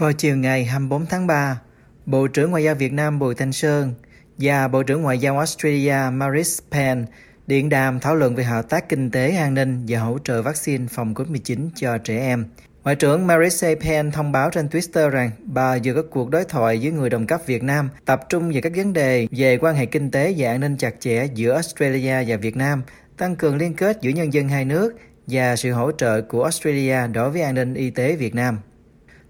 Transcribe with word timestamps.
Vào 0.00 0.12
chiều 0.12 0.36
ngày 0.36 0.64
24 0.64 1.06
tháng 1.06 1.26
3, 1.26 1.60
Bộ 2.06 2.26
trưởng 2.26 2.50
Ngoại 2.50 2.64
giao 2.64 2.74
Việt 2.74 2.92
Nam 2.92 3.18
Bùi 3.18 3.34
Thanh 3.34 3.52
Sơn 3.52 3.94
và 4.38 4.68
Bộ 4.68 4.82
trưởng 4.82 5.02
Ngoại 5.02 5.18
giao 5.18 5.38
Australia 5.38 5.96
Maris 6.12 6.60
Payne 6.70 7.02
điện 7.46 7.68
đàm 7.68 8.00
thảo 8.00 8.16
luận 8.16 8.34
về 8.34 8.44
hợp 8.44 8.68
tác 8.68 8.88
kinh 8.88 9.10
tế 9.10 9.36
an 9.36 9.54
ninh 9.54 9.84
và 9.88 9.98
hỗ 9.98 10.18
trợ 10.24 10.42
vaccine 10.42 10.86
phòng 10.90 11.14
COVID-19 11.14 11.68
cho 11.74 11.98
trẻ 11.98 12.18
em. 12.18 12.44
Ngoại 12.84 12.96
trưởng 12.96 13.26
Marise 13.26 13.74
Payne 13.74 14.10
thông 14.10 14.32
báo 14.32 14.50
trên 14.50 14.66
Twitter 14.66 15.08
rằng 15.08 15.30
bà 15.44 15.78
vừa 15.84 15.94
có 15.94 16.02
cuộc 16.10 16.30
đối 16.30 16.44
thoại 16.44 16.78
với 16.82 16.92
người 16.92 17.10
đồng 17.10 17.26
cấp 17.26 17.40
Việt 17.46 17.62
Nam 17.62 17.88
tập 18.04 18.20
trung 18.28 18.52
về 18.52 18.60
các 18.60 18.72
vấn 18.76 18.92
đề 18.92 19.28
về 19.30 19.58
quan 19.58 19.74
hệ 19.74 19.86
kinh 19.86 20.10
tế 20.10 20.34
và 20.36 20.50
an 20.50 20.60
ninh 20.60 20.76
chặt 20.76 20.94
chẽ 21.00 21.26
giữa 21.34 21.52
Australia 21.52 22.24
và 22.26 22.36
Việt 22.36 22.56
Nam, 22.56 22.82
tăng 23.16 23.36
cường 23.36 23.56
liên 23.56 23.74
kết 23.74 23.98
giữa 24.00 24.10
nhân 24.10 24.32
dân 24.32 24.48
hai 24.48 24.64
nước 24.64 24.96
và 25.26 25.56
sự 25.56 25.72
hỗ 25.72 25.92
trợ 25.92 26.22
của 26.22 26.42
Australia 26.42 27.06
đối 27.12 27.30
với 27.30 27.42
an 27.42 27.54
ninh 27.54 27.74
y 27.74 27.90
tế 27.90 28.16
Việt 28.16 28.34
Nam. 28.34 28.58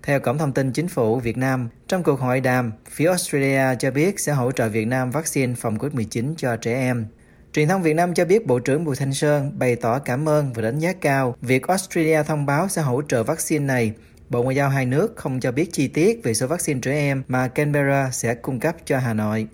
Theo 0.03 0.21
Cổng 0.21 0.39
Thông 0.39 0.53
tin 0.53 0.73
Chính 0.73 0.89
phủ 0.89 1.21
Việt 1.21 1.37
Nam, 1.37 1.69
trong 1.89 2.03
cuộc 2.03 2.21
hội 2.21 2.41
đàm, 2.41 2.72
phía 2.90 3.07
Australia 3.07 3.75
cho 3.79 3.90
biết 3.90 4.21
sẽ 4.21 4.32
hỗ 4.32 4.53
trợ 4.53 4.68
Việt 4.68 4.85
Nam 4.85 5.11
vaccine 5.11 5.54
phòng 5.54 5.79
COVID-19 5.79 6.35
cho 6.36 6.57
trẻ 6.57 6.75
em. 6.75 7.07
Truyền 7.53 7.68
thông 7.68 7.82
Việt 7.82 7.95
Nam 7.95 8.14
cho 8.14 8.25
biết 8.25 8.46
Bộ 8.46 8.59
trưởng 8.59 8.85
Bùi 8.85 8.96
Thanh 8.96 9.13
Sơn 9.13 9.59
bày 9.59 9.76
tỏ 9.76 9.99
cảm 9.99 10.29
ơn 10.29 10.53
và 10.53 10.63
đánh 10.63 10.79
giá 10.79 10.93
cao 10.93 11.36
việc 11.40 11.67
Australia 11.67 12.23
thông 12.23 12.46
báo 12.46 12.68
sẽ 12.68 12.82
hỗ 12.82 13.03
trợ 13.03 13.23
vaccine 13.23 13.64
này. 13.64 13.93
Bộ 14.29 14.43
Ngoại 14.43 14.57
giao 14.57 14.68
hai 14.68 14.86
nước 14.86 15.17
không 15.17 15.40
cho 15.40 15.53
biết 15.53 15.73
chi 15.73 15.89
tiết 15.89 16.21
về 16.23 16.35
số 16.35 16.46
vaccine 16.46 16.81
trẻ 16.81 16.93
em 16.93 17.23
mà 17.29 17.48
Canberra 17.48 18.11
sẽ 18.12 18.35
cung 18.35 18.61
cấp 18.61 18.76
cho 18.85 18.98
Hà 18.98 19.14
Nội. 19.14 19.46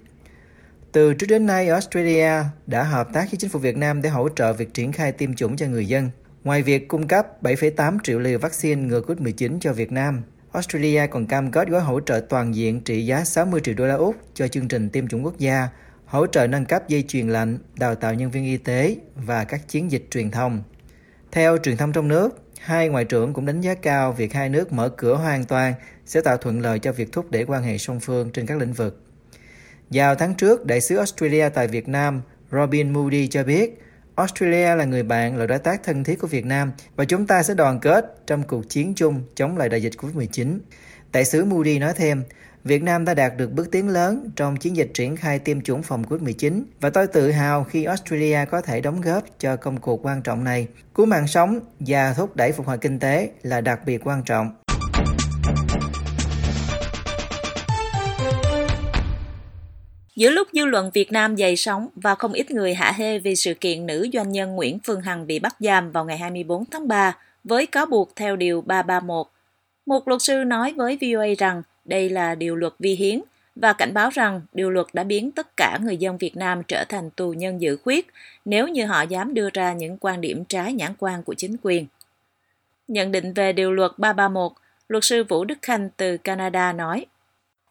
Từ 0.92 1.14
trước 1.14 1.26
đến 1.26 1.46
nay, 1.46 1.68
Australia 1.68 2.32
đã 2.66 2.82
hợp 2.82 3.08
tác 3.12 3.22
với 3.30 3.38
chính 3.38 3.50
phủ 3.50 3.58
Việt 3.58 3.76
Nam 3.76 4.02
để 4.02 4.08
hỗ 4.08 4.28
trợ 4.28 4.52
việc 4.52 4.74
triển 4.74 4.92
khai 4.92 5.12
tiêm 5.12 5.34
chủng 5.34 5.56
cho 5.56 5.66
người 5.66 5.86
dân. 5.86 6.10
Ngoài 6.44 6.62
việc 6.62 6.88
cung 6.88 7.08
cấp 7.08 7.42
7,8 7.42 7.98
triệu 8.02 8.18
liều 8.18 8.38
vaccine 8.38 8.82
ngừa 8.82 9.00
COVID-19 9.00 9.58
cho 9.60 9.72
Việt 9.72 9.92
Nam, 9.92 10.22
Australia 10.56 11.06
còn 11.06 11.26
cam 11.26 11.50
kết 11.50 11.68
gói 11.68 11.80
hỗ 11.80 12.00
trợ 12.00 12.20
toàn 12.28 12.54
diện 12.54 12.80
trị 12.80 13.06
giá 13.06 13.24
60 13.24 13.60
triệu 13.64 13.74
đô 13.74 13.86
la 13.86 13.94
Úc 13.94 14.16
cho 14.34 14.48
chương 14.48 14.68
trình 14.68 14.90
tiêm 14.90 15.08
chủng 15.08 15.24
quốc 15.24 15.38
gia, 15.38 15.68
hỗ 16.06 16.26
trợ 16.26 16.46
nâng 16.46 16.64
cấp 16.64 16.88
dây 16.88 17.04
chuyền 17.08 17.28
lạnh, 17.28 17.58
đào 17.74 17.94
tạo 17.94 18.14
nhân 18.14 18.30
viên 18.30 18.44
y 18.44 18.56
tế 18.56 18.96
và 19.14 19.44
các 19.44 19.68
chiến 19.68 19.90
dịch 19.90 20.06
truyền 20.10 20.30
thông. 20.30 20.62
Theo 21.32 21.58
truyền 21.58 21.76
thông 21.76 21.92
trong 21.92 22.08
nước, 22.08 22.28
hai 22.60 22.88
ngoại 22.88 23.04
trưởng 23.04 23.32
cũng 23.32 23.46
đánh 23.46 23.60
giá 23.60 23.74
cao 23.74 24.12
việc 24.12 24.32
hai 24.32 24.48
nước 24.48 24.72
mở 24.72 24.88
cửa 24.88 25.14
hoàn 25.14 25.44
toàn 25.44 25.74
sẽ 26.06 26.20
tạo 26.20 26.36
thuận 26.36 26.60
lợi 26.60 26.78
cho 26.78 26.92
việc 26.92 27.12
thúc 27.12 27.30
đẩy 27.30 27.44
quan 27.44 27.62
hệ 27.62 27.78
song 27.78 28.00
phương 28.00 28.30
trên 28.30 28.46
các 28.46 28.58
lĩnh 28.58 28.72
vực. 28.72 29.00
Vào 29.90 30.14
tháng 30.14 30.34
trước, 30.34 30.66
đại 30.66 30.80
sứ 30.80 30.96
Australia 30.96 31.48
tại 31.48 31.68
Việt 31.68 31.88
Nam 31.88 32.22
Robin 32.52 32.90
Moody 32.92 33.28
cho 33.28 33.44
biết 33.44 33.82
Australia 34.16 34.74
là 34.74 34.84
người 34.84 35.02
bạn, 35.02 35.36
là 35.36 35.46
đối 35.46 35.58
tác 35.58 35.82
thân 35.82 36.04
thiết 36.04 36.20
của 36.20 36.26
Việt 36.26 36.44
Nam 36.44 36.72
và 36.96 37.04
chúng 37.04 37.26
ta 37.26 37.42
sẽ 37.42 37.54
đoàn 37.54 37.80
kết 37.80 38.14
trong 38.26 38.42
cuộc 38.42 38.68
chiến 38.68 38.92
chung 38.96 39.22
chống 39.34 39.58
lại 39.58 39.68
đại 39.68 39.82
dịch 39.82 39.92
COVID-19. 39.96 40.58
Đại 41.12 41.24
sứ 41.24 41.44
Moody 41.44 41.78
nói 41.78 41.92
thêm, 41.96 42.22
Việt 42.64 42.82
Nam 42.82 43.04
đã 43.04 43.14
đạt 43.14 43.36
được 43.36 43.52
bước 43.52 43.70
tiến 43.72 43.88
lớn 43.88 44.30
trong 44.36 44.56
chiến 44.56 44.76
dịch 44.76 44.90
triển 44.94 45.16
khai 45.16 45.38
tiêm 45.38 45.60
chủng 45.60 45.82
phòng 45.82 46.02
COVID-19 46.02 46.62
và 46.80 46.90
tôi 46.90 47.06
tự 47.06 47.30
hào 47.30 47.64
khi 47.64 47.84
Australia 47.84 48.44
có 48.50 48.60
thể 48.60 48.80
đóng 48.80 49.00
góp 49.00 49.24
cho 49.38 49.56
công 49.56 49.80
cuộc 49.80 50.06
quan 50.06 50.22
trọng 50.22 50.44
này. 50.44 50.68
Cứu 50.94 51.06
mạng 51.06 51.26
sống 51.26 51.60
và 51.80 52.14
thúc 52.14 52.36
đẩy 52.36 52.52
phục 52.52 52.66
hồi 52.66 52.78
kinh 52.78 52.98
tế 52.98 53.30
là 53.42 53.60
đặc 53.60 53.80
biệt 53.86 54.06
quan 54.06 54.22
trọng. 54.24 54.65
Giữa 60.16 60.30
lúc 60.30 60.48
dư 60.52 60.64
luận 60.64 60.90
Việt 60.94 61.12
Nam 61.12 61.36
dày 61.36 61.56
sóng 61.56 61.88
và 61.94 62.14
không 62.14 62.32
ít 62.32 62.50
người 62.50 62.74
hạ 62.74 62.92
hê 62.96 63.18
vì 63.18 63.36
sự 63.36 63.54
kiện 63.54 63.86
nữ 63.86 64.08
doanh 64.12 64.32
nhân 64.32 64.56
Nguyễn 64.56 64.78
Phương 64.84 65.00
Hằng 65.00 65.26
bị 65.26 65.38
bắt 65.38 65.56
giam 65.60 65.90
vào 65.90 66.04
ngày 66.04 66.18
24 66.18 66.64
tháng 66.64 66.88
3 66.88 67.18
với 67.44 67.66
cáo 67.66 67.86
buộc 67.86 68.16
theo 68.16 68.36
Điều 68.36 68.60
331, 68.60 69.26
một 69.86 70.08
luật 70.08 70.22
sư 70.22 70.44
nói 70.44 70.74
với 70.76 70.98
VOA 71.00 71.26
rằng 71.38 71.62
đây 71.84 72.10
là 72.10 72.34
điều 72.34 72.56
luật 72.56 72.72
vi 72.78 72.94
hiến 72.94 73.20
và 73.56 73.72
cảnh 73.72 73.94
báo 73.94 74.10
rằng 74.10 74.40
điều 74.52 74.70
luật 74.70 74.86
đã 74.92 75.04
biến 75.04 75.30
tất 75.30 75.56
cả 75.56 75.78
người 75.82 75.96
dân 75.96 76.18
Việt 76.18 76.36
Nam 76.36 76.62
trở 76.62 76.84
thành 76.84 77.10
tù 77.10 77.32
nhân 77.32 77.60
dự 77.60 77.76
khuyết 77.76 78.06
nếu 78.44 78.68
như 78.68 78.86
họ 78.86 79.02
dám 79.02 79.34
đưa 79.34 79.48
ra 79.52 79.72
những 79.72 79.96
quan 80.00 80.20
điểm 80.20 80.44
trái 80.44 80.72
nhãn 80.72 80.92
quan 80.98 81.22
của 81.22 81.34
chính 81.34 81.56
quyền. 81.62 81.86
Nhận 82.88 83.12
định 83.12 83.32
về 83.32 83.52
điều 83.52 83.72
luật 83.72 83.92
331, 83.98 84.52
luật 84.88 85.04
sư 85.04 85.24
Vũ 85.24 85.44
Đức 85.44 85.58
Khanh 85.62 85.88
từ 85.96 86.16
Canada 86.16 86.72
nói. 86.72 87.06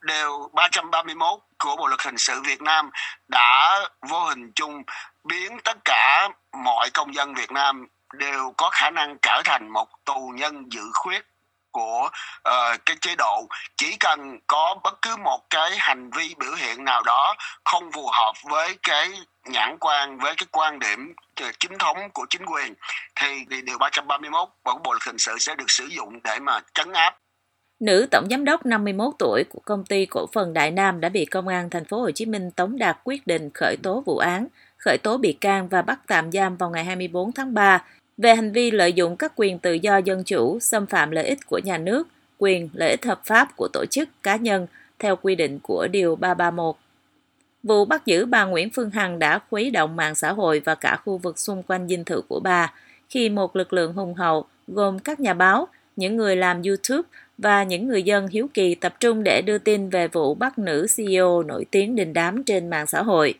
Điều 0.05 0.49
331 0.53 1.39
của 1.57 1.75
Bộ 1.75 1.87
luật 1.87 2.01
hình 2.01 2.17
sự 2.17 2.41
Việt 2.41 2.61
Nam 2.61 2.89
đã 3.27 3.79
vô 4.01 4.23
hình 4.23 4.51
chung 4.55 4.83
biến 5.23 5.57
tất 5.63 5.77
cả 5.85 6.29
mọi 6.63 6.89
công 6.89 7.15
dân 7.15 7.33
Việt 7.33 7.51
Nam 7.51 7.87
đều 8.13 8.53
có 8.57 8.69
khả 8.69 8.89
năng 8.89 9.17
trở 9.21 9.41
thành 9.45 9.69
một 9.69 10.05
tù 10.05 10.31
nhân 10.35 10.63
dự 10.71 10.81
khuyết 10.93 11.25
của 11.71 12.09
uh, 12.49 12.85
cái 12.85 12.95
chế 13.01 13.15
độ. 13.17 13.47
Chỉ 13.77 13.95
cần 13.99 14.39
có 14.47 14.75
bất 14.83 15.01
cứ 15.01 15.15
một 15.17 15.49
cái 15.49 15.71
hành 15.77 16.09
vi 16.09 16.35
biểu 16.39 16.53
hiện 16.53 16.83
nào 16.83 17.03
đó 17.03 17.35
không 17.63 17.91
phù 17.91 18.09
hợp 18.09 18.33
với 18.43 18.77
cái 18.83 19.11
nhãn 19.45 19.77
quan 19.79 20.17
với 20.17 20.35
cái 20.37 20.47
quan 20.51 20.79
điểm 20.79 21.13
chính 21.59 21.77
thống 21.77 22.09
của 22.13 22.25
chính 22.29 22.45
quyền 22.45 22.73
thì, 23.15 23.45
thì 23.51 23.61
điều 23.61 23.77
331 23.77 24.49
của 24.63 24.75
bộ 24.83 24.93
luật 24.93 25.03
hình 25.05 25.17
sự 25.17 25.37
sẽ 25.39 25.55
được 25.55 25.71
sử 25.71 25.85
dụng 25.85 26.19
để 26.23 26.39
mà 26.39 26.59
trấn 26.73 26.93
áp 26.93 27.15
Nữ 27.79 28.07
tổng 28.11 28.27
giám 28.29 28.45
đốc 28.45 28.65
51 28.65 29.13
tuổi 29.19 29.43
của 29.49 29.59
công 29.65 29.85
ty 29.85 30.05
cổ 30.05 30.27
phần 30.33 30.53
Đại 30.53 30.71
Nam 30.71 30.99
đã 30.99 31.09
bị 31.09 31.25
công 31.25 31.47
an 31.47 31.69
thành 31.69 31.85
phố 31.85 32.01
Hồ 32.01 32.11
Chí 32.11 32.25
Minh 32.25 32.51
tống 32.51 32.77
đạt 32.77 32.97
quyết 33.03 33.27
định 33.27 33.49
khởi 33.53 33.77
tố 33.83 34.03
vụ 34.05 34.17
án, 34.17 34.47
khởi 34.77 34.97
tố 34.97 35.17
bị 35.17 35.33
can 35.33 35.67
và 35.67 35.81
bắt 35.81 35.99
tạm 36.07 36.31
giam 36.31 36.57
vào 36.57 36.69
ngày 36.69 36.83
24 36.83 37.31
tháng 37.31 37.53
3 37.53 37.83
về 38.17 38.35
hành 38.35 38.51
vi 38.51 38.71
lợi 38.71 38.93
dụng 38.93 39.17
các 39.17 39.33
quyền 39.35 39.59
tự 39.59 39.73
do 39.73 39.97
dân 39.97 40.23
chủ, 40.23 40.59
xâm 40.59 40.85
phạm 40.85 41.11
lợi 41.11 41.25
ích 41.25 41.39
của 41.47 41.59
nhà 41.63 41.77
nước, 41.77 42.07
quyền 42.37 42.69
lợi 42.73 42.89
ích 42.89 43.05
hợp 43.05 43.21
pháp 43.25 43.55
của 43.55 43.67
tổ 43.73 43.85
chức 43.85 44.09
cá 44.23 44.35
nhân 44.35 44.67
theo 44.99 45.15
quy 45.15 45.35
định 45.35 45.59
của 45.63 45.87
Điều 45.91 46.15
331. 46.15 46.75
Vụ 47.63 47.85
bắt 47.85 48.05
giữ 48.05 48.25
bà 48.25 48.45
Nguyễn 48.45 48.69
Phương 48.69 48.91
Hằng 48.91 49.19
đã 49.19 49.39
khuấy 49.49 49.71
động 49.71 49.95
mạng 49.95 50.15
xã 50.15 50.31
hội 50.31 50.61
và 50.65 50.75
cả 50.75 50.95
khu 51.05 51.17
vực 51.17 51.39
xung 51.39 51.63
quanh 51.63 51.87
dinh 51.87 52.05
thự 52.05 52.21
của 52.21 52.39
bà 52.39 52.73
khi 53.09 53.29
một 53.29 53.55
lực 53.55 53.73
lượng 53.73 53.93
hùng 53.93 54.13
hậu 54.13 54.45
gồm 54.67 54.99
các 54.99 55.19
nhà 55.19 55.33
báo, 55.33 55.67
những 55.95 56.17
người 56.17 56.35
làm 56.35 56.61
YouTube 56.63 57.07
và 57.37 57.63
những 57.63 57.87
người 57.87 58.03
dân 58.03 58.27
hiếu 58.27 58.47
kỳ 58.53 58.75
tập 58.75 58.95
trung 58.99 59.23
để 59.23 59.41
đưa 59.41 59.57
tin 59.57 59.89
về 59.89 60.07
vụ 60.07 60.35
bắt 60.35 60.59
nữ 60.59 60.87
CEO 60.97 61.43
nổi 61.43 61.65
tiếng 61.71 61.95
đình 61.95 62.13
đám 62.13 62.43
trên 62.43 62.69
mạng 62.69 62.87
xã 62.87 63.03
hội. 63.03 63.33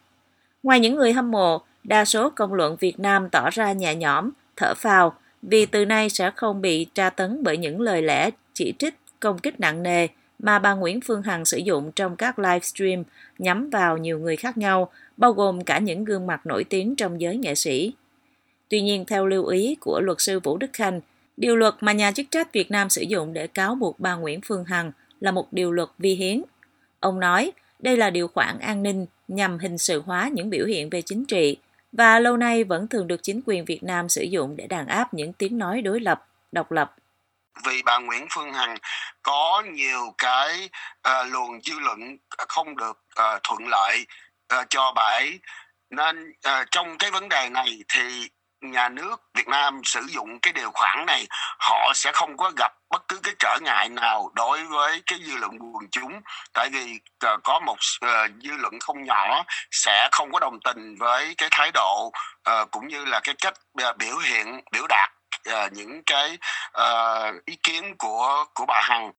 Ngoài 0.64 0.80
những 0.80 0.96
người 0.96 1.14
hâm 1.14 1.32
mộ, 1.32 1.62
đa 1.84 2.06
số 2.06 2.30
công 2.30 2.54
luận 2.54 2.76
Việt 2.80 3.00
Nam 3.00 3.30
tỏ 3.30 3.50
ra 3.50 3.72
nhẹ 3.72 3.96
nhõm, 3.96 4.30
thở 4.56 4.74
phào 4.74 5.14
vì 5.42 5.66
từ 5.66 5.86
nay 5.86 6.10
sẽ 6.10 6.32
không 6.36 6.62
bị 6.62 6.86
tra 6.94 7.10
tấn 7.10 7.44
bởi 7.44 7.58
những 7.58 7.82
lời 7.82 8.02
lẽ 8.02 8.30
chỉ 8.54 8.74
trích, 8.80 8.96
công 9.20 9.40
kích 9.40 9.60
nặng 9.60 9.84
nề 9.84 10.08
mà 10.40 10.60
bà 10.60 10.74
Nguyễn 10.74 11.02
Phương 11.02 11.22
Hằng 11.22 11.46
sử 11.46 11.58
dụng 11.58 11.92
trong 11.92 12.16
các 12.16 12.40
livestream 12.40 13.04
nhắm 13.38 13.70
vào 13.70 13.98
nhiều 13.98 14.20
người 14.20 14.36
khác 14.36 14.58
nhau, 14.58 14.92
bao 15.18 15.34
gồm 15.34 15.64
cả 15.64 15.80
những 15.80 16.06
gương 16.06 16.28
mặt 16.28 16.46
nổi 16.46 16.64
tiếng 16.64 16.96
trong 16.96 17.22
giới 17.22 17.38
nghệ 17.38 17.56
sĩ. 17.56 17.94
Tuy 18.70 18.82
nhiên, 18.82 19.06
theo 19.06 19.26
lưu 19.26 19.46
ý 19.46 19.76
của 19.80 20.00
luật 20.02 20.22
sư 20.22 20.40
Vũ 20.40 20.58
Đức 20.58 20.70
Khanh, 20.74 21.02
Điều 21.38 21.56
luật 21.56 21.74
mà 21.82 21.92
nhà 21.92 22.12
chức 22.12 22.26
trách 22.32 22.54
Việt 22.54 22.72
Nam 22.72 22.90
sử 22.90 23.02
dụng 23.02 23.34
để 23.34 23.48
cáo 23.48 23.76
buộc 23.76 24.00
bà 24.00 24.16
Nguyễn 24.16 24.40
Phương 24.42 24.66
Hằng 24.66 24.92
là 25.20 25.32
một 25.32 25.54
điều 25.54 25.72
luật 25.72 25.90
vi 25.98 26.16
hiến. 26.16 26.44
Ông 27.00 27.20
nói 27.20 27.52
đây 27.80 27.98
là 27.98 28.10
điều 28.10 28.28
khoản 28.28 28.60
an 28.60 28.84
ninh 28.84 29.06
nhằm 29.28 29.60
hình 29.60 29.78
sự 29.78 30.04
hóa 30.06 30.30
những 30.34 30.50
biểu 30.50 30.66
hiện 30.66 30.90
về 30.90 31.02
chính 31.02 31.26
trị 31.26 31.58
và 31.92 32.20
lâu 32.20 32.38
nay 32.38 32.64
vẫn 32.64 32.88
thường 32.88 33.08
được 33.08 33.20
chính 33.24 33.42
quyền 33.46 33.66
Việt 33.66 33.84
Nam 33.84 34.10
sử 34.10 34.22
dụng 34.24 34.56
để 34.58 34.68
đàn 34.68 34.88
áp 34.88 35.14
những 35.14 35.34
tiếng 35.34 35.58
nói 35.58 35.82
đối 35.82 36.00
lập, 36.00 36.28
độc 36.52 36.72
lập. 36.72 36.96
Vì 37.66 37.82
bà 37.86 38.00
Nguyễn 38.00 38.28
Phương 38.36 38.54
Hằng 38.54 38.78
có 39.22 39.64
nhiều 39.74 40.14
cái 40.18 40.70
uh, 41.10 41.32
luồng 41.32 41.62
dư 41.62 41.80
luận 41.80 42.18
không 42.30 42.78
được 42.78 43.02
uh, 43.20 43.44
thuận 43.44 43.68
lợi 43.68 44.06
uh, 44.60 44.66
cho 44.70 44.92
bà 44.96 45.04
ấy 45.04 45.40
nên 45.90 46.30
uh, 46.30 46.68
trong 46.72 46.98
cái 46.98 47.12
vấn 47.12 47.30
đề 47.30 47.50
này 47.50 47.84
thì 47.94 48.30
nhà 48.72 48.90
nước 48.90 49.22
Việt 49.34 49.48
Nam 49.48 49.82
sử 49.84 50.02
dụng 50.10 50.40
cái 50.42 50.54
điều 50.54 50.72
khoản 50.74 51.06
này 51.06 51.28
họ 51.60 51.92
sẽ 51.96 52.12
không 52.14 52.38
có 52.38 52.52
gặp 52.58 52.74
bất 52.90 53.08
cứ 53.08 53.20
cái 53.24 53.34
trở 53.40 53.58
ngại 53.62 53.90
nào 53.90 54.32
đối 54.36 54.64
với 54.64 55.02
cái 55.06 55.20
dư 55.26 55.38
luận 55.38 55.52
quần 55.60 55.88
chúng 55.92 56.22
tại 56.54 56.70
vì 56.70 57.00
uh, 57.34 57.44
có 57.44 57.60
một 57.60 57.78
uh, 58.06 58.32
dư 58.44 58.52
luận 58.58 58.80
không 58.80 59.04
nhỏ 59.04 59.44
sẽ 59.72 60.10
không 60.12 60.32
có 60.32 60.40
đồng 60.40 60.60
tình 60.64 60.96
với 61.00 61.36
cái 61.38 61.50
thái 61.52 61.72
độ 61.74 62.12
uh, 62.50 62.72
cũng 62.72 62.88
như 62.88 63.06
là 63.06 63.20
cái 63.24 63.36
cách 63.42 63.54
uh, 63.90 63.98
biểu 63.98 64.18
hiện 64.18 64.62
biểu 64.72 64.88
đạt 64.90 65.12
uh, 65.50 65.74
những 65.74 66.04
cái 66.06 66.38
uh, 66.82 67.46
ý 67.46 67.56
kiến 67.64 67.96
của 67.98 68.46
của 68.54 68.66
bà 68.66 68.82
Hằng. 68.84 69.12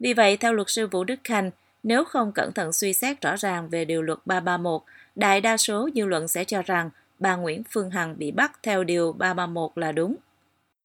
Vì 0.00 0.14
vậy 0.14 0.36
theo 0.36 0.52
luật 0.52 0.66
sư 0.70 0.86
Vũ 0.86 1.04
Đức 1.04 1.20
Khanh, 1.24 1.50
nếu 1.82 2.04
không 2.04 2.32
cẩn 2.32 2.52
thận 2.52 2.72
suy 2.72 2.92
xét 2.94 3.20
rõ 3.20 3.36
ràng 3.36 3.68
về 3.68 3.84
điều 3.84 4.02
luật 4.02 4.18
331, 4.24 4.82
đại 5.14 5.40
đa 5.40 5.56
số 5.56 5.88
dư 5.94 6.04
luận 6.04 6.28
sẽ 6.28 6.44
cho 6.44 6.62
rằng 6.62 6.90
bà 7.22 7.36
Nguyễn 7.36 7.62
Phương 7.70 7.90
Hằng 7.90 8.18
bị 8.18 8.30
bắt 8.30 8.52
theo 8.62 8.84
điều 8.84 9.12
331 9.12 9.70
là 9.74 9.92
đúng. 9.92 10.16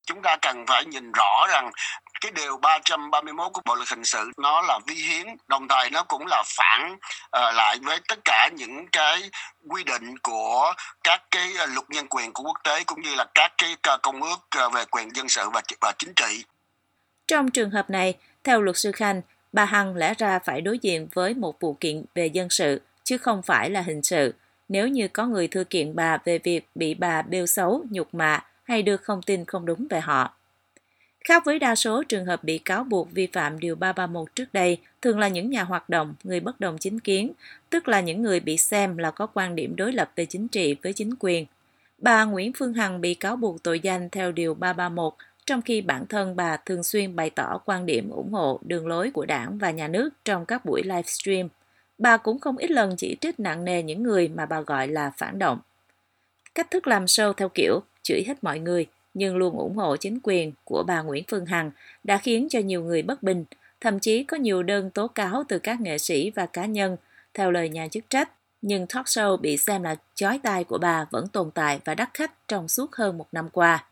Chúng 0.05 0.21
ta 0.21 0.37
cần 0.41 0.65
phải 0.67 0.85
nhìn 0.85 1.11
rõ 1.11 1.47
rằng 1.49 1.71
cái 2.21 2.31
điều 2.31 2.57
331 2.57 3.53
của 3.53 3.61
Bộ 3.65 3.75
luật 3.75 3.89
hình 3.89 4.05
sự 4.05 4.31
nó 4.37 4.61
là 4.61 4.79
vi 4.87 4.95
hiến, 4.95 5.27
đồng 5.47 5.67
thời 5.67 5.89
nó 5.89 6.03
cũng 6.03 6.25
là 6.27 6.43
phản 6.45 6.93
uh, 6.93 6.99
lại 7.31 7.77
với 7.81 7.99
tất 8.07 8.19
cả 8.25 8.49
những 8.53 8.87
cái 8.91 9.29
quy 9.67 9.83
định 9.83 10.17
của 10.17 10.73
các 11.03 11.23
cái 11.31 11.47
luật 11.53 11.89
nhân 11.89 12.07
quyền 12.09 12.33
của 12.33 12.43
quốc 12.43 12.57
tế 12.63 12.83
cũng 12.83 13.01
như 13.01 13.15
là 13.15 13.25
các 13.35 13.53
cái 13.57 13.75
công 14.03 14.23
ước 14.23 14.65
uh, 14.65 14.73
về 14.73 14.85
quyền 14.91 15.15
dân 15.15 15.29
sự 15.29 15.49
và 15.53 15.61
và 15.81 15.93
chính 15.97 16.13
trị. 16.15 16.43
Trong 17.27 17.51
trường 17.51 17.71
hợp 17.71 17.89
này, 17.89 18.15
Theo 18.43 18.61
luật 18.61 18.77
sư 18.77 18.91
Khanh, 18.91 19.21
bà 19.53 19.65
Hằng 19.65 19.95
lẽ 19.95 20.13
ra 20.17 20.39
phải 20.45 20.61
đối 20.61 20.79
diện 20.79 21.07
với 21.13 21.33
một 21.33 21.59
vụ 21.59 21.77
kiện 21.79 22.05
về 22.15 22.25
dân 22.25 22.49
sự, 22.49 22.81
chứ 23.03 23.17
không 23.17 23.41
phải 23.41 23.69
là 23.69 23.81
hình 23.81 24.03
sự, 24.03 24.33
nếu 24.69 24.87
như 24.87 25.07
có 25.07 25.27
người 25.27 25.47
thư 25.47 25.63
kiện 25.63 25.95
bà 25.95 26.17
về 26.25 26.39
việc 26.39 26.67
bị 26.75 26.93
bà 26.93 27.21
bêu 27.21 27.45
xấu, 27.45 27.85
nhục 27.89 28.13
mạ 28.13 28.45
hay 28.63 28.83
đưa 28.83 28.97
thông 28.97 29.21
tin 29.21 29.45
không 29.45 29.65
đúng 29.65 29.87
về 29.89 29.99
họ. 29.99 30.33
Khác 31.27 31.45
với 31.45 31.59
đa 31.59 31.75
số 31.75 32.03
trường 32.03 32.25
hợp 32.25 32.43
bị 32.43 32.57
cáo 32.57 32.83
buộc 32.83 33.11
vi 33.11 33.27
phạm 33.27 33.59
Điều 33.59 33.75
331 33.75 34.35
trước 34.35 34.53
đây, 34.53 34.77
thường 35.01 35.19
là 35.19 35.27
những 35.27 35.49
nhà 35.49 35.63
hoạt 35.63 35.89
động, 35.89 36.15
người 36.23 36.39
bất 36.39 36.59
đồng 36.59 36.77
chính 36.77 36.99
kiến, 36.99 37.31
tức 37.69 37.87
là 37.87 38.01
những 38.01 38.21
người 38.21 38.39
bị 38.39 38.57
xem 38.57 38.97
là 38.97 39.11
có 39.11 39.27
quan 39.33 39.55
điểm 39.55 39.75
đối 39.75 39.93
lập 39.93 40.11
về 40.15 40.25
chính 40.25 40.47
trị 40.47 40.75
với 40.83 40.93
chính 40.93 41.13
quyền. 41.19 41.45
Bà 41.97 42.25
Nguyễn 42.25 42.51
Phương 42.53 42.73
Hằng 42.73 43.01
bị 43.01 43.13
cáo 43.13 43.35
buộc 43.35 43.63
tội 43.63 43.79
danh 43.79 44.09
theo 44.09 44.31
Điều 44.31 44.53
331, 44.53 45.13
trong 45.45 45.61
khi 45.61 45.81
bản 45.81 46.05
thân 46.05 46.35
bà 46.35 46.57
thường 46.57 46.83
xuyên 46.83 47.15
bày 47.15 47.29
tỏ 47.29 47.59
quan 47.65 47.85
điểm 47.85 48.09
ủng 48.09 48.33
hộ 48.33 48.59
đường 48.65 48.87
lối 48.87 49.11
của 49.11 49.25
đảng 49.25 49.57
và 49.57 49.71
nhà 49.71 49.87
nước 49.87 50.09
trong 50.25 50.45
các 50.45 50.65
buổi 50.65 50.81
livestream. 50.83 51.47
Bà 51.97 52.17
cũng 52.17 52.39
không 52.39 52.57
ít 52.57 52.71
lần 52.71 52.95
chỉ 52.95 53.17
trích 53.21 53.39
nặng 53.39 53.65
nề 53.65 53.83
những 53.83 54.03
người 54.03 54.27
mà 54.27 54.45
bà 54.45 54.61
gọi 54.61 54.87
là 54.87 55.11
phản 55.17 55.39
động. 55.39 55.59
Cách 56.55 56.71
thức 56.71 56.87
làm 56.87 57.05
show 57.05 57.33
theo 57.33 57.49
kiểu 57.49 57.79
chửi 58.03 58.23
hết 58.27 58.43
mọi 58.43 58.59
người, 58.59 58.85
nhưng 59.13 59.37
luôn 59.37 59.57
ủng 59.57 59.75
hộ 59.75 59.97
chính 59.97 60.19
quyền 60.23 60.51
của 60.63 60.83
bà 60.87 61.01
Nguyễn 61.01 61.23
Phương 61.27 61.45
Hằng 61.45 61.71
đã 62.03 62.17
khiến 62.17 62.47
cho 62.49 62.59
nhiều 62.59 62.83
người 62.83 63.01
bất 63.01 63.23
bình, 63.23 63.45
thậm 63.81 63.99
chí 63.99 64.23
có 64.23 64.37
nhiều 64.37 64.63
đơn 64.63 64.89
tố 64.89 65.07
cáo 65.07 65.43
từ 65.47 65.59
các 65.59 65.81
nghệ 65.81 65.97
sĩ 65.97 66.31
và 66.35 66.45
cá 66.45 66.65
nhân, 66.65 66.97
theo 67.33 67.51
lời 67.51 67.69
nhà 67.69 67.87
chức 67.87 68.09
trách. 68.09 68.31
Nhưng 68.61 68.87
talk 68.87 69.05
show 69.05 69.37
bị 69.37 69.57
xem 69.57 69.83
là 69.83 69.95
chói 70.15 70.39
tai 70.43 70.63
của 70.63 70.77
bà 70.77 71.05
vẫn 71.11 71.27
tồn 71.27 71.51
tại 71.51 71.79
và 71.85 71.95
đắt 71.95 72.09
khách 72.13 72.47
trong 72.47 72.67
suốt 72.67 72.95
hơn 72.95 73.17
một 73.17 73.27
năm 73.31 73.49
qua. 73.49 73.85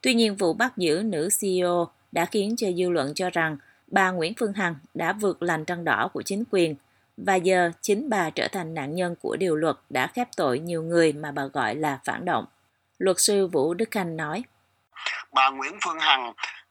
Tuy 0.00 0.14
nhiên, 0.14 0.36
vụ 0.36 0.52
bắt 0.52 0.76
giữ 0.76 1.02
nữ 1.04 1.28
CEO 1.40 1.88
đã 2.12 2.24
khiến 2.24 2.56
cho 2.56 2.68
dư 2.78 2.90
luận 2.90 3.14
cho 3.14 3.30
rằng 3.30 3.56
bà 3.86 4.10
Nguyễn 4.10 4.32
Phương 4.38 4.52
Hằng 4.52 4.74
đã 4.94 5.12
vượt 5.12 5.42
lành 5.42 5.64
trăng 5.64 5.84
đỏ 5.84 6.08
của 6.12 6.22
chính 6.22 6.44
quyền 6.50 6.74
và 7.16 7.34
giờ 7.34 7.70
chính 7.80 8.10
bà 8.10 8.30
trở 8.30 8.48
thành 8.48 8.74
nạn 8.74 8.94
nhân 8.94 9.14
của 9.22 9.36
điều 9.36 9.56
luật 9.56 9.76
đã 9.90 10.06
khép 10.06 10.28
tội 10.36 10.58
nhiều 10.58 10.82
người 10.82 11.12
mà 11.12 11.30
bà 11.30 11.44
gọi 11.44 11.74
là 11.74 11.98
phản 12.04 12.24
động. 12.24 12.46
Luật 12.98 13.16
sư 13.20 13.46
Vũ 13.46 13.74
Đức 13.74 13.88
Khanh 13.90 14.16
nói. 14.16 14.42
Bà 15.32 15.50
Nguyễn 15.50 15.78
Phương 15.84 16.00
Hằng 16.00 16.28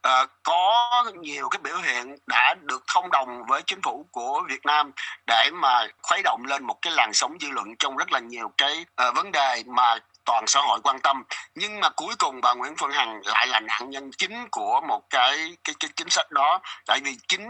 uh, 0.07 0.30
có 0.44 1.04
nhiều 1.22 1.50
cái 1.50 1.60
biểu 1.63 1.78
hiện 1.78 2.16
đã 2.28 2.56
được 2.62 2.84
thông 2.94 3.12
đồng 3.12 3.44
với 3.48 3.62
chính 3.66 3.81
phủ 3.81 4.06
của 4.12 4.42
Việt 4.50 4.66
Nam 4.66 4.92
để 5.28 5.50
mà 5.54 5.88
khuấy 6.01 6.22
động 6.24 6.46
lên 6.46 6.63
một 6.63 6.81
cái 6.81 6.94
làn 6.94 7.13
sóng 7.13 7.38
dư 7.42 7.48
luận 7.50 7.75
trong 7.80 7.98
rất 7.98 8.12
là 8.12 8.19
nhiều 8.19 8.51
cái 8.57 8.86
uh, 9.07 9.16
vấn 9.16 9.31
đề 9.31 9.63
mà 9.66 9.96
toàn 10.25 10.48
xã 10.48 10.60
hội 10.60 10.80
quan 10.84 11.00
tâm. 11.00 11.24
Nhưng 11.56 11.80
mà 11.80 11.90
cuối 11.90 12.16
cùng 12.20 12.42
bà 12.42 12.54
Nguyễn 12.54 12.74
Phương 12.78 12.92
Hằng 12.92 13.22
lại 13.25 13.48
là 13.48 13.60
nạn 13.60 13.90
nhân 13.90 14.12
chính 14.18 14.48
của 14.52 14.81
một 14.88 15.10
cái 15.10 15.56
cái 15.64 15.75
cái 15.80 15.90
chính 15.96 16.10
sách 16.10 16.31
đó. 16.31 16.60
Tại 16.86 17.00
vì 17.04 17.18
chính 17.28 17.48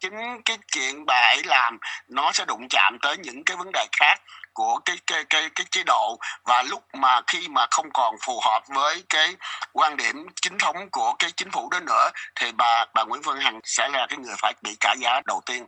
chính 0.00 0.42
cái 0.44 0.58
chuyện 0.72 1.06
bà 1.06 1.20
ấy 1.20 1.42
làm, 1.44 1.78
nó 2.08 2.32
sẽ 2.32 2.44
đụng 2.44 2.66
chạm 2.70 2.98
tới 3.02 3.16
những 3.16 3.44
cái 3.44 3.56
vấn 3.56 3.70
đề 3.72 3.86
khác 4.00 4.20
của 4.52 4.78
cái 4.84 4.96
cái 5.06 5.24
cái 5.30 5.50
cái 5.54 5.66
chế 5.70 5.82
độ. 5.86 6.18
Và 6.44 6.62
lúc 6.62 6.84
mà 6.94 7.20
khi 7.26 7.48
mà 7.48 7.66
không 7.70 7.90
còn 7.92 8.14
phù 8.26 8.40
hợp 8.44 8.60
với 8.68 9.02
cái 9.08 9.36
quan 9.72 9.96
điểm 9.96 10.26
chính 10.42 10.58
thống 10.58 10.76
của 10.92 11.14
cái 11.18 11.30
chính 11.36 11.50
phủ 11.50 11.68
đó 11.70 11.80
nữa, 11.80 12.10
thì 12.34 12.52
bà 12.52 12.86
bà 12.94 13.04
Nguyễn 13.04 13.22
Phương 13.22 13.40
Hằng 13.40 13.60
sẽ 13.64 13.88
là 13.88 14.06
cái 14.08 14.18
người 14.18 14.34
phải 14.38 14.54
bị 14.62 14.76
trả 14.80 14.94
giá 15.00 15.20
đầu 15.26 15.40
tiên. 15.46 15.66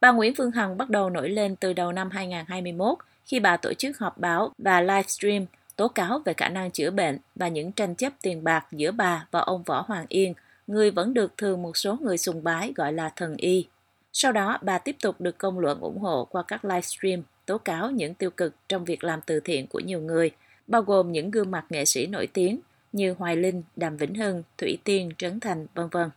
Bà 0.00 0.10
Nguyễn 0.10 0.34
Phương 0.38 0.52
Hằng 0.52 0.76
bắt 0.78 0.90
đầu 0.90 1.10
nổi 1.10 1.28
lên 1.28 1.56
từ 1.56 1.72
đầu 1.72 1.92
năm 1.92 2.10
2021 2.10 2.98
khi 3.24 3.40
bà 3.40 3.56
tổ 3.56 3.74
chức 3.74 3.98
họp 3.98 4.18
báo 4.18 4.52
và 4.58 4.80
livestream 4.80 5.46
tố 5.76 5.88
cáo 5.88 6.18
về 6.24 6.34
khả 6.34 6.48
năng 6.48 6.70
chữa 6.70 6.90
bệnh 6.90 7.18
và 7.34 7.48
những 7.48 7.72
tranh 7.72 7.94
chấp 7.94 8.12
tiền 8.22 8.44
bạc 8.44 8.66
giữa 8.72 8.90
bà 8.92 9.26
và 9.30 9.40
ông 9.40 9.62
Võ 9.62 9.82
Hoàng 9.82 10.06
Yên, 10.08 10.34
người 10.66 10.90
vẫn 10.90 11.14
được 11.14 11.36
thường 11.36 11.62
một 11.62 11.76
số 11.76 11.96
người 12.00 12.18
sùng 12.18 12.44
bái 12.44 12.72
gọi 12.76 12.92
là 12.92 13.08
thần 13.16 13.36
y. 13.36 13.66
Sau 14.12 14.32
đó, 14.32 14.58
bà 14.62 14.78
tiếp 14.78 14.96
tục 15.02 15.20
được 15.20 15.38
công 15.38 15.58
luận 15.58 15.80
ủng 15.80 15.98
hộ 15.98 16.24
qua 16.24 16.42
các 16.48 16.64
livestream 16.64 17.22
tố 17.46 17.58
cáo 17.58 17.90
những 17.90 18.14
tiêu 18.14 18.30
cực 18.30 18.54
trong 18.68 18.84
việc 18.84 19.04
làm 19.04 19.20
từ 19.26 19.40
thiện 19.40 19.66
của 19.66 19.80
nhiều 19.80 20.00
người, 20.00 20.30
bao 20.66 20.82
gồm 20.82 21.12
những 21.12 21.30
gương 21.30 21.50
mặt 21.50 21.64
nghệ 21.70 21.84
sĩ 21.84 22.06
nổi 22.06 22.26
tiếng 22.26 22.60
như 22.92 23.14
Hoài 23.18 23.36
Linh, 23.36 23.62
Đàm 23.76 23.96
Vĩnh 23.96 24.14
Hưng, 24.14 24.42
Thủy 24.58 24.78
Tiên, 24.84 25.10
Trấn 25.18 25.40
Thành, 25.40 25.66
vân 25.74 25.88
vân. 25.88 26.10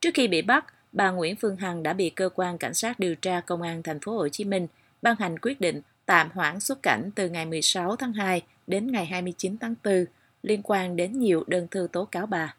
Trước 0.00 0.10
khi 0.14 0.28
bị 0.28 0.42
bắt, 0.42 0.64
bà 0.92 1.10
Nguyễn 1.10 1.36
Phương 1.36 1.56
Hằng 1.56 1.82
đã 1.82 1.92
bị 1.92 2.10
cơ 2.10 2.28
quan 2.34 2.58
cảnh 2.58 2.74
sát 2.74 2.98
điều 2.98 3.14
tra 3.14 3.40
công 3.40 3.62
an 3.62 3.82
thành 3.82 4.00
phố 4.00 4.12
Hồ 4.12 4.28
Chí 4.28 4.44
Minh 4.44 4.66
ban 5.02 5.16
hành 5.18 5.38
quyết 5.38 5.60
định 5.60 5.80
tạm 6.08 6.28
hoãn 6.34 6.60
xuất 6.60 6.82
cảnh 6.82 7.10
từ 7.14 7.28
ngày 7.28 7.46
16 7.46 7.96
tháng 7.96 8.12
2 8.12 8.42
đến 8.66 8.92
ngày 8.92 9.06
29 9.06 9.56
tháng 9.60 9.74
4 9.84 10.04
liên 10.42 10.60
quan 10.64 10.96
đến 10.96 11.18
nhiều 11.18 11.44
đơn 11.46 11.66
thư 11.70 11.88
tố 11.92 12.04
cáo 12.04 12.26
bà. 12.26 12.54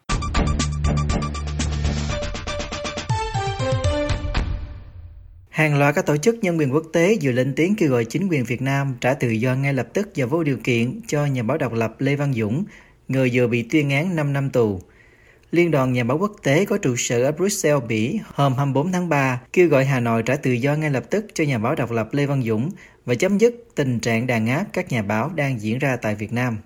Hàng 5.48 5.78
loạt 5.78 5.94
các 5.94 6.06
tổ 6.06 6.16
chức 6.16 6.44
nhân 6.44 6.58
quyền 6.58 6.74
quốc 6.74 6.84
tế 6.92 7.16
vừa 7.22 7.32
lên 7.32 7.52
tiếng 7.56 7.74
kêu 7.76 7.90
gọi 7.90 8.04
chính 8.04 8.28
quyền 8.28 8.44
Việt 8.44 8.62
Nam 8.62 8.96
trả 9.00 9.14
tự 9.14 9.28
do 9.28 9.54
ngay 9.54 9.74
lập 9.74 9.88
tức 9.92 10.08
và 10.16 10.26
vô 10.26 10.42
điều 10.42 10.58
kiện 10.64 11.00
cho 11.06 11.26
nhà 11.26 11.42
báo 11.42 11.58
độc 11.58 11.72
lập 11.72 11.94
Lê 11.98 12.16
Văn 12.16 12.32
Dũng, 12.32 12.64
người 13.08 13.30
vừa 13.32 13.46
bị 13.46 13.62
tuyên 13.62 13.90
án 13.90 14.16
5 14.16 14.32
năm 14.32 14.50
tù. 14.50 14.80
Liên 15.50 15.70
đoàn 15.70 15.92
Nhà 15.92 16.04
báo 16.04 16.18
quốc 16.18 16.32
tế 16.42 16.64
có 16.64 16.78
trụ 16.78 16.96
sở 16.96 17.24
ở 17.24 17.32
Brussels, 17.32 17.84
Bỉ 17.88 18.20
hôm 18.34 18.54
24 18.54 18.92
tháng 18.92 19.08
3 19.08 19.40
kêu 19.52 19.68
gọi 19.68 19.84
Hà 19.84 20.00
Nội 20.00 20.22
trả 20.22 20.36
tự 20.36 20.52
do 20.52 20.74
ngay 20.74 20.90
lập 20.90 21.04
tức 21.10 21.26
cho 21.34 21.44
nhà 21.44 21.58
báo 21.58 21.74
độc 21.74 21.90
lập 21.90 22.08
Lê 22.12 22.26
Văn 22.26 22.42
Dũng 22.42 22.70
và 23.04 23.14
chấm 23.14 23.38
dứt 23.38 23.64
tình 23.74 24.00
trạng 24.00 24.26
đàn 24.26 24.46
áp 24.46 24.64
các 24.72 24.92
nhà 24.92 25.02
báo 25.02 25.30
đang 25.34 25.60
diễn 25.60 25.78
ra 25.78 25.96
tại 25.96 26.14
Việt 26.14 26.32
Nam. 26.32 26.58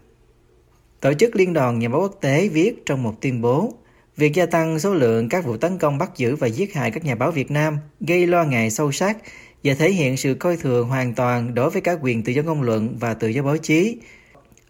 Tổ 1.01 1.15
chức 1.15 1.37
Liên 1.37 1.53
đoàn 1.53 1.79
Nhà 1.79 1.89
báo 1.89 2.01
quốc 2.01 2.19
tế 2.21 2.49
viết 2.49 2.87
trong 2.87 3.03
một 3.03 3.21
tuyên 3.21 3.41
bố 3.43 3.75
Việc 4.17 4.35
gia 4.35 4.47
tăng 4.47 4.79
số 4.79 4.95
lượng 4.95 5.29
các 5.29 5.45
vụ 5.45 5.57
tấn 5.57 5.79
công 5.79 5.99
bắt 5.99 6.11
giữ 6.17 6.37
và 6.37 6.47
giết 6.47 6.75
hại 6.75 6.91
các 6.91 7.05
nhà 7.05 7.15
báo 7.15 7.31
Việt 7.31 7.51
Nam 7.51 7.79
gây 8.01 8.27
lo 8.27 8.45
ngại 8.45 8.71
sâu 8.71 8.93
sắc 8.93 9.17
và 9.65 9.75
thể 9.75 9.91
hiện 9.91 10.17
sự 10.17 10.35
coi 10.35 10.57
thường 10.57 10.89
hoàn 10.89 11.15
toàn 11.15 11.55
đối 11.55 11.71
với 11.71 11.83
các 11.83 11.99
quyền 12.03 12.23
tự 12.23 12.33
do 12.33 12.43
ngôn 12.43 12.63
luận 12.63 12.97
và 13.01 13.15
tự 13.15 13.29
do 13.29 13.43
báo 13.43 13.57
chí. 13.57 13.97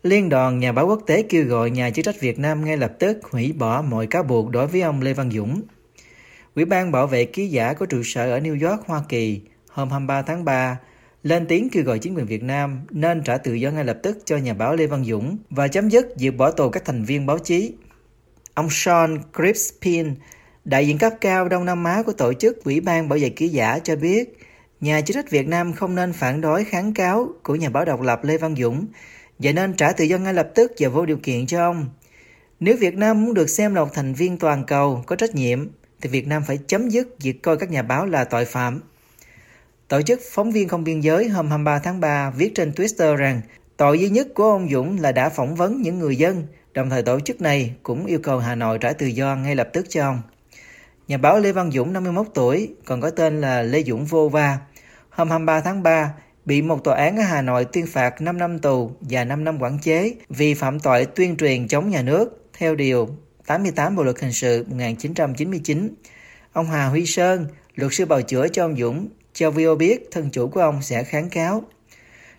Liên 0.05 0.29
đoàn 0.29 0.59
Nhà 0.59 0.73
báo 0.73 0.87
quốc 0.87 1.01
tế 1.07 1.23
kêu 1.23 1.45
gọi 1.45 1.71
nhà 1.71 1.91
chức 1.91 2.05
trách 2.05 2.21
Việt 2.21 2.39
Nam 2.39 2.65
ngay 2.65 2.77
lập 2.77 2.93
tức 2.99 3.19
hủy 3.31 3.53
bỏ 3.53 3.83
mọi 3.83 4.07
cáo 4.07 4.23
buộc 4.23 4.51
đối 4.51 4.67
với 4.67 4.81
ông 4.81 5.03
Lê 5.03 5.13
Văn 5.13 5.31
Dũng. 5.31 5.63
Ủy 6.55 6.65
ban 6.65 6.93
bảo 6.93 7.07
vệ 7.07 7.25
ký 7.25 7.47
giả 7.47 7.73
có 7.73 7.87
trụ 7.87 8.03
sở 8.05 8.31
ở 8.31 8.39
New 8.39 8.71
York, 8.71 8.87
Hoa 8.87 9.03
Kỳ 9.09 9.41
hôm 9.69 9.91
23 9.91 10.23
tháng 10.23 10.45
3 10.45 10.79
lên 11.23 11.47
tiếng 11.47 11.69
kêu 11.69 11.85
gọi 11.85 11.99
chính 11.99 12.15
quyền 12.15 12.27
Việt 12.27 12.43
Nam 12.43 12.81
nên 12.91 13.23
trả 13.23 13.37
tự 13.37 13.55
do 13.55 13.71
ngay 13.71 13.85
lập 13.85 13.99
tức 14.03 14.19
cho 14.25 14.37
nhà 14.37 14.55
báo 14.55 14.77
Lê 14.77 14.87
Văn 14.87 15.05
Dũng 15.05 15.37
và 15.51 15.69
chấm 15.69 15.89
dứt 15.89 16.07
việc 16.19 16.37
bỏ 16.37 16.51
tù 16.51 16.71
các 16.71 16.85
thành 16.85 17.05
viên 17.05 17.27
báo 17.27 17.39
chí. 17.39 17.75
Ông 18.55 18.69
Sean 18.71 19.19
Crispin, 19.37 20.15
đại 20.65 20.87
diện 20.87 20.99
cấp 20.99 21.13
cao 21.21 21.49
Đông 21.49 21.65
Nam 21.65 21.85
Á 21.85 22.03
của 22.07 22.13
tổ 22.13 22.33
chức 22.33 22.65
Ủy 22.65 22.81
ban 22.81 23.09
Bảo 23.09 23.19
vệ 23.19 23.29
ký 23.29 23.49
giả 23.49 23.79
cho 23.79 23.97
biết, 23.97 24.39
nhà 24.81 25.01
chức 25.01 25.15
trách 25.15 25.31
Việt 25.31 25.49
Nam 25.49 25.73
không 25.73 25.95
nên 25.95 26.13
phản 26.13 26.41
đối 26.41 26.65
kháng 26.65 26.95
cáo 26.95 27.29
của 27.43 27.55
nhà 27.55 27.71
báo 27.71 27.85
độc 27.85 28.01
lập 28.01 28.25
Lê 28.25 28.39
Văn 28.39 28.57
Dũng 28.57 28.87
và 29.39 29.53
nên 29.53 29.75
trả 29.75 29.93
tự 29.93 30.05
do 30.05 30.19
ngay 30.19 30.35
lập 30.35 30.49
tức 30.55 30.73
và 30.79 30.89
vô 30.89 31.07
điều 31.07 31.17
kiện 31.17 31.47
cho 31.47 31.65
ông. 31.65 31.89
Nếu 32.61 32.77
Việt 32.77 32.95
Nam 32.95 33.25
muốn 33.25 33.35
được 33.35 33.51
xem 33.51 33.75
là 33.75 33.81
một 33.85 33.91
thành 33.95 34.15
viên 34.15 34.39
toàn 34.39 34.65
cầu 34.65 35.05
có 35.07 35.17
trách 35.17 35.35
nhiệm, 35.35 35.69
thì 36.01 36.09
Việt 36.09 36.27
Nam 36.27 36.43
phải 36.47 36.59
chấm 36.67 36.89
dứt 36.89 37.09
việc 37.21 37.43
coi 37.43 37.57
các 37.57 37.71
nhà 37.71 37.83
báo 37.83 38.07
là 38.07 38.25
tội 38.25 38.45
phạm. 38.45 38.81
Tổ 39.89 40.03
chức 40.03 40.21
Phóng 40.31 40.53
viên 40.53 40.69
Không 40.69 40.85
Biên 40.85 41.01
Giới 41.01 41.29
hôm 41.29 41.49
23 41.49 41.79
tháng 41.79 42.01
3 42.01 42.31
viết 42.31 42.55
trên 42.55 42.71
Twitter 42.71 43.17
rằng 43.17 43.41
tội 43.77 44.01
duy 44.01 44.09
nhất 44.09 44.29
của 44.35 44.51
ông 44.51 44.69
Dũng 44.71 45.01
là 45.01 45.13
đã 45.13 45.29
phỏng 45.29 45.55
vấn 45.55 45.83
những 45.83 45.99
người 45.99 46.17
dân 46.17 46.47
Đồng 46.75 46.91
thời 46.91 47.03
tổ 47.03 47.21
chức 47.21 47.41
này 47.41 47.75
cũng 47.83 48.07
yêu 48.07 48.19
cầu 48.23 48.39
Hà 48.39 48.55
Nội 48.55 48.79
trả 48.79 48.93
tự 48.93 49.07
do 49.07 49.37
ngay 49.37 49.57
lập 49.57 49.69
tức 49.73 49.87
cho 49.89 50.05
ông. 50.05 50.23
Nhà 51.09 51.17
báo 51.17 51.39
Lê 51.39 51.53
Văn 51.53 51.71
Dũng 51.71 51.93
51 51.93 52.27
tuổi, 52.35 52.75
còn 52.85 53.01
có 53.01 53.11
tên 53.11 53.41
là 53.41 53.63
Lê 53.63 53.83
Dũng 53.83 54.05
Vô 54.05 54.29
Va, 54.29 54.59
hôm 55.11 55.31
23 55.31 55.61
tháng 55.61 55.83
3 55.83 56.15
bị 56.45 56.63
một 56.63 56.85
tòa 56.85 56.97
án 56.97 57.17
ở 57.17 57.23
Hà 57.23 57.43
Nội 57.43 57.65
tuyên 57.65 57.87
phạt 57.87 58.21
5 58.21 58.39
năm 58.39 58.59
tù 58.59 58.91
và 59.01 59.25
5 59.25 59.45
năm 59.45 59.63
quản 59.63 59.79
chế 59.79 60.15
vì 60.29 60.55
phạm 60.55 60.81
tội 60.81 61.07
tuyên 61.07 61.37
truyền 61.37 61.69
chống 61.69 61.91
nhà 61.91 62.03
nước 62.03 62.49
theo 62.59 62.75
điều 62.75 63.09
88 63.47 63.97
Bộ 63.97 64.03
luật 64.03 64.21
hình 64.21 64.33
sự 64.33 64.65
1999. 64.69 65.95
Ông 66.53 66.67
Hà 66.67 66.87
Huy 66.87 67.07
Sơn, 67.07 67.47
luật 67.75 67.93
sư 67.95 68.07
bào 68.07 68.23
chữa 68.23 68.49
cho 68.49 68.65
ông 68.65 68.77
Dũng, 68.77 69.09
cho 69.33 69.51
VO 69.51 69.75
biết 69.75 70.09
thân 70.11 70.31
chủ 70.31 70.49
của 70.49 70.61
ông 70.61 70.83
sẽ 70.83 71.05
kháng 71.05 71.31
cáo. 71.31 71.63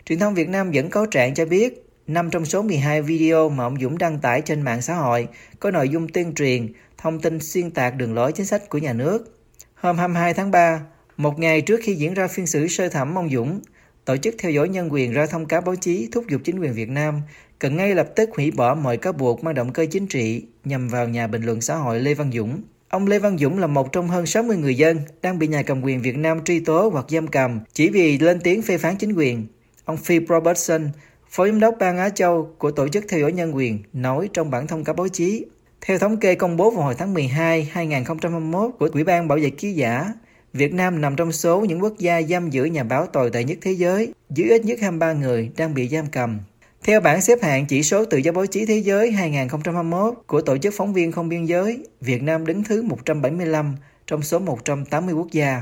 Truyền 0.05 0.19
thông 0.19 0.33
Việt 0.33 0.49
Nam 0.49 0.71
dẫn 0.71 0.89
cáo 0.89 1.05
trạng 1.05 1.33
cho 1.33 1.45
biết 1.45 1.85
5 2.07 2.29
trong 2.29 2.45
số 2.45 2.61
12 2.61 3.01
video 3.01 3.49
mà 3.49 3.63
ông 3.63 3.79
Dũng 3.81 3.97
đăng 3.97 4.19
tải 4.19 4.41
trên 4.41 4.61
mạng 4.61 4.81
xã 4.81 4.95
hội 4.95 5.27
có 5.59 5.71
nội 5.71 5.89
dung 5.89 6.07
tuyên 6.07 6.33
truyền, 6.33 6.73
thông 6.97 7.19
tin 7.19 7.39
xuyên 7.39 7.71
tạc 7.71 7.95
đường 7.95 8.13
lối 8.13 8.31
chính 8.31 8.45
sách 8.45 8.69
của 8.69 8.77
nhà 8.77 8.93
nước. 8.93 9.39
Hôm 9.75 9.97
22 9.97 10.33
tháng 10.33 10.51
3, 10.51 10.81
một 11.17 11.39
ngày 11.39 11.61
trước 11.61 11.79
khi 11.83 11.93
diễn 11.93 12.13
ra 12.13 12.27
phiên 12.27 12.47
xử 12.47 12.67
sơ 12.67 12.89
thẩm 12.89 13.15
ông 13.15 13.29
Dũng, 13.29 13.61
Tổ 14.05 14.17
chức 14.17 14.35
theo 14.37 14.51
dõi 14.51 14.69
nhân 14.69 14.93
quyền 14.93 15.11
ra 15.11 15.25
thông 15.25 15.45
cáo 15.45 15.61
báo 15.61 15.75
chí 15.75 16.09
thúc 16.11 16.25
giục 16.29 16.41
chính 16.43 16.59
quyền 16.59 16.73
Việt 16.73 16.89
Nam 16.89 17.21
cần 17.59 17.77
ngay 17.77 17.95
lập 17.95 18.07
tức 18.15 18.29
hủy 18.35 18.51
bỏ 18.51 18.75
mọi 18.75 18.97
cáo 18.97 19.13
buộc 19.13 19.43
mang 19.43 19.55
động 19.55 19.73
cơ 19.73 19.85
chính 19.91 20.07
trị 20.07 20.43
nhằm 20.65 20.87
vào 20.87 21.07
nhà 21.07 21.27
bình 21.27 21.43
luận 21.43 21.61
xã 21.61 21.75
hội 21.75 21.99
Lê 21.99 22.13
Văn 22.13 22.31
Dũng. 22.31 22.61
Ông 22.89 23.07
Lê 23.07 23.19
Văn 23.19 23.37
Dũng 23.37 23.59
là 23.59 23.67
một 23.67 23.91
trong 23.91 24.07
hơn 24.07 24.25
60 24.25 24.57
người 24.57 24.75
dân 24.75 24.99
đang 25.21 25.39
bị 25.39 25.47
nhà 25.47 25.63
cầm 25.63 25.81
quyền 25.81 26.01
Việt 26.01 26.17
Nam 26.17 26.43
truy 26.43 26.59
tố 26.59 26.89
hoặc 26.93 27.05
giam 27.09 27.27
cầm 27.27 27.59
chỉ 27.73 27.89
vì 27.89 28.17
lên 28.19 28.39
tiếng 28.39 28.61
phê 28.61 28.77
phán 28.77 28.97
chính 28.97 29.13
quyền. 29.13 29.47
Ông 29.85 29.97
Phil 29.97 30.23
Robertson, 30.29 30.89
Phó 31.29 31.45
Giám 31.45 31.59
đốc 31.59 31.75
Ban 31.79 31.97
Á 31.97 32.09
Châu 32.09 32.55
của 32.57 32.71
Tổ 32.71 32.87
chức 32.87 33.05
Theo 33.09 33.19
dõi 33.19 33.31
Nhân 33.31 33.55
quyền 33.55 33.79
nói 33.93 34.29
trong 34.33 34.51
bản 34.51 34.67
thông 34.67 34.83
cáo 34.83 34.95
báo 34.95 35.07
chí, 35.07 35.45
Theo 35.81 35.97
thống 35.97 36.17
kê 36.17 36.35
công 36.35 36.57
bố 36.57 36.71
vào 36.71 36.83
hồi 36.83 36.95
tháng 36.97 37.13
12 37.13 37.69
2021 37.71 38.71
của 38.79 38.89
Ủy 38.93 39.03
ban 39.03 39.27
Bảo 39.27 39.37
vệ 39.41 39.49
ký 39.49 39.73
giả, 39.73 40.13
Việt 40.55 40.73
Nam 40.73 41.01
nằm 41.01 41.15
trong 41.15 41.31
số 41.31 41.61
những 41.61 41.83
quốc 41.83 41.97
gia 41.97 42.21
giam 42.21 42.49
giữ 42.49 42.65
nhà 42.65 42.83
báo 42.83 43.07
tồi 43.07 43.29
tệ 43.29 43.43
nhất 43.43 43.57
thế 43.61 43.71
giới, 43.71 44.13
dưới 44.29 44.49
ít 44.49 44.65
nhất 44.65 44.79
23 44.81 45.13
người 45.13 45.51
đang 45.57 45.73
bị 45.73 45.87
giam 45.87 46.05
cầm. 46.11 46.39
Theo 46.83 47.01
bảng 47.01 47.21
xếp 47.21 47.43
hạng 47.43 47.65
chỉ 47.65 47.83
số 47.83 48.05
tự 48.05 48.17
do 48.17 48.31
báo 48.31 48.45
chí 48.45 48.65
thế 48.65 48.77
giới 48.77 49.11
2021 49.11 50.13
của 50.27 50.41
Tổ 50.41 50.57
chức 50.57 50.73
Phóng 50.77 50.93
viên 50.93 51.11
Không 51.11 51.29
Biên 51.29 51.45
giới, 51.45 51.83
Việt 52.01 52.23
Nam 52.23 52.45
đứng 52.45 52.63
thứ 52.63 52.81
175 52.81 53.75
trong 54.07 54.21
số 54.21 54.39
180 54.39 55.13
quốc 55.13 55.31
gia. 55.31 55.61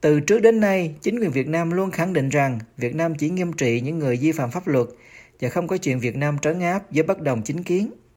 Từ 0.00 0.20
trước 0.20 0.38
đến 0.38 0.60
nay, 0.60 0.94
chính 1.02 1.20
quyền 1.20 1.30
Việt 1.30 1.48
Nam 1.48 1.70
luôn 1.70 1.90
khẳng 1.90 2.12
định 2.12 2.28
rằng 2.28 2.58
Việt 2.76 2.94
Nam 2.94 3.14
chỉ 3.14 3.30
nghiêm 3.30 3.52
trị 3.52 3.80
những 3.80 3.98
người 3.98 4.16
vi 4.16 4.32
phạm 4.32 4.50
pháp 4.50 4.68
luật 4.68 4.86
và 5.40 5.48
không 5.48 5.68
có 5.68 5.76
chuyện 5.76 6.00
Việt 6.00 6.16
Nam 6.16 6.38
trấn 6.38 6.60
áp 6.60 6.82
với 6.90 7.02
bất 7.02 7.20
đồng 7.20 7.42
chính 7.42 7.62
kiến. 7.62 7.90